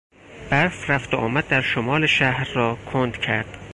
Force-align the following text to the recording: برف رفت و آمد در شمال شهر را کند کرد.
برف 0.51 0.89
رفت 0.89 1.13
و 1.13 1.17
آمد 1.17 1.47
در 1.47 1.61
شمال 1.61 2.05
شهر 2.07 2.47
را 2.53 2.75
کند 2.91 3.17
کرد. 3.17 3.57